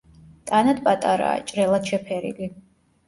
ტანად 0.51 0.79
პატარაა, 0.87 1.43
ჭრელად 1.51 1.93
შეფერილი. 1.93 2.51